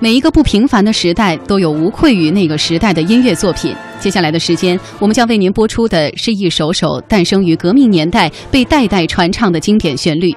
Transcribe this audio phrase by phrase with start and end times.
[0.00, 3.74] 每一个不平凡的时代都有无愧于那个时代的音乐作品。
[3.98, 10.32] 接下来的时间，我们将为您播出的是一首首诞生于革命年代、被代代传唱的经典旋律。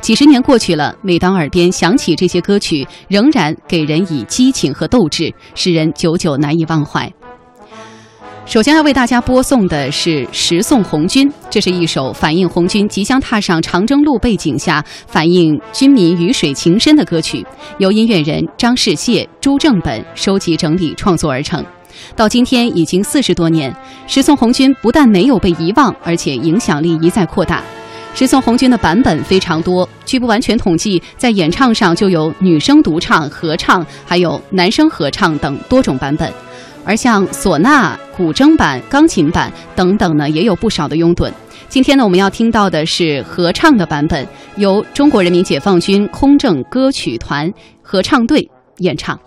[0.00, 7.08] 几十年过去了，每当耳边响起这些歌曲，仍然给人以激情和斗志，使人久久难以忘怀。
[8.46, 17.44] 首先要为大家播送的是《十送红军》，这是一首反映红军即将踏上长征路背景下，反映军民鱼水情深的歌曲，
[17.78, 21.62] 由音乐人张世燮、朱正本收集整理创作而成。
[22.14, 23.68] 到今天已经四十多年，
[24.06, 27.58] 《十送红军》不但没有被遗忘，而且影响力一再扩大。
[28.18, 36.32] 《十送红军》的版本非常多，据不完全统计，在演唱上就有女声独唱、合唱，还有男声合唱等多种版本。
[36.86, 41.28] 而像唢呐、古筝版、钢琴版等等呢，也有不少的拥趸。
[41.68, 49.18] 今天呢，我们要听到的是合唱的版本，由中国人民解放军空政歌曲团合唱队演唱。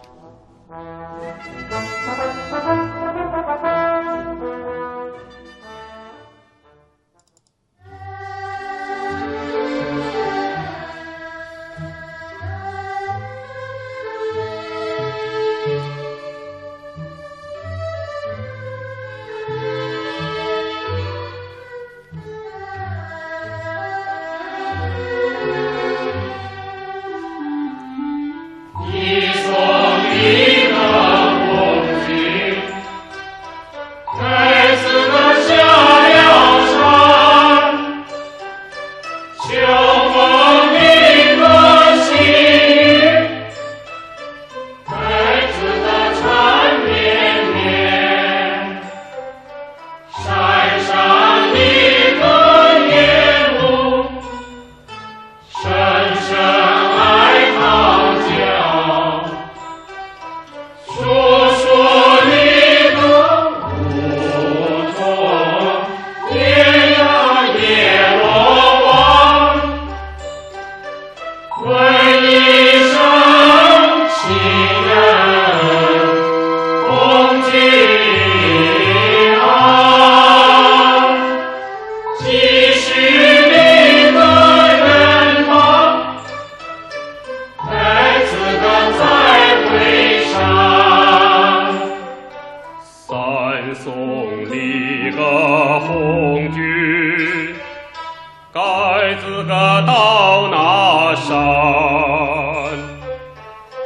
[99.90, 101.34] 到那山，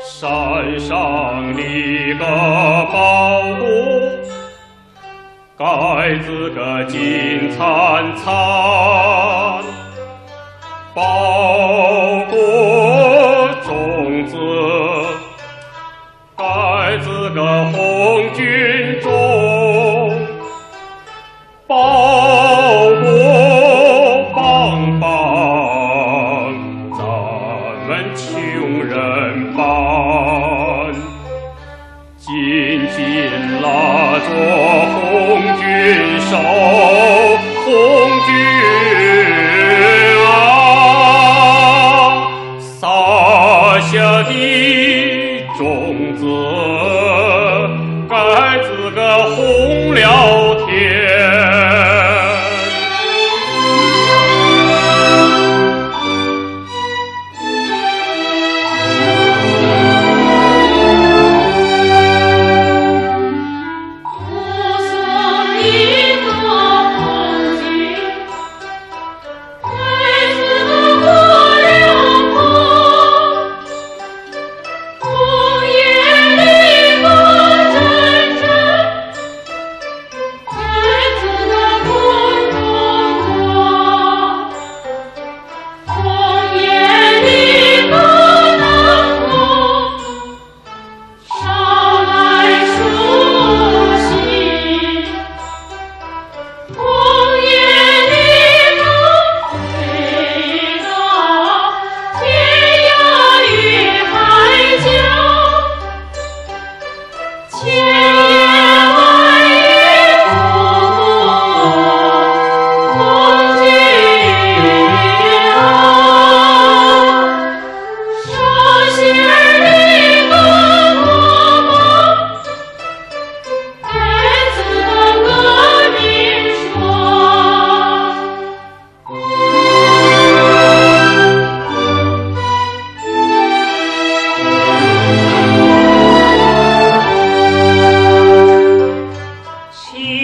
[0.03, 2.25] 山上立个
[2.91, 3.63] 宝屋，
[5.57, 5.65] 盖
[6.17, 8.33] 子个金灿灿，
[10.93, 12.12] 宝。
[28.15, 30.93] 穷人般
[32.17, 32.31] 紧
[32.95, 33.01] 紧
[33.61, 34.29] 拉着
[34.93, 35.63] 红军
[36.19, 36.31] 手
[37.65, 37.67] 红
[38.25, 38.29] 军
[40.25, 40.29] 啊
[42.59, 43.91] 撒下
[44.23, 44.31] 的
[45.57, 45.61] 种
[46.15, 46.23] 子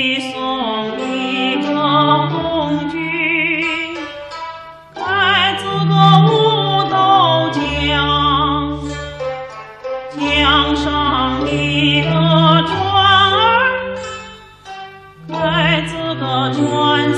[0.10, 2.98] 你送你个红军
[4.96, 5.94] 来自个
[6.26, 8.80] 五斗江
[10.18, 12.74] 江上一个船
[13.36, 13.38] 儿
[15.28, 17.14] 来自个船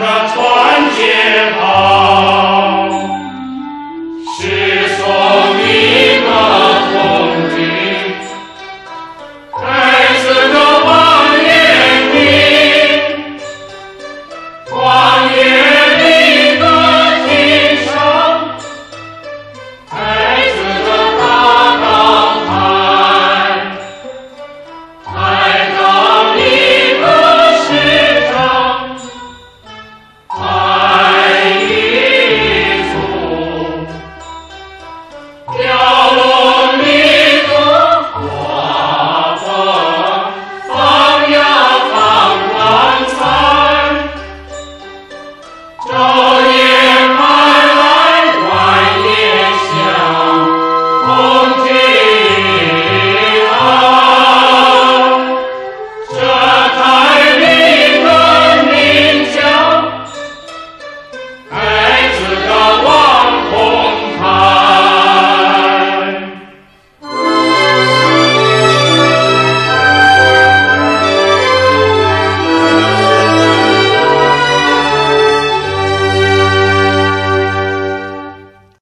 [0.00, 2.15] 的传接好。